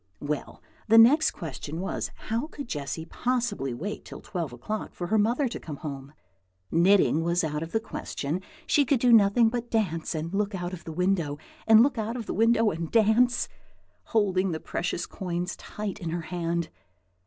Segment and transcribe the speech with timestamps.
[0.19, 5.19] Well, the next question was, How could Jessy possibly wait till twelve o'clock for her
[5.19, 6.13] mother to come home?
[6.71, 8.41] Knitting was out of the question.
[8.65, 11.37] She could do nothing but dance and look out of window,
[11.67, 13.47] and look out of window and dance,
[14.05, 16.69] holding the precious coins tight in her hand.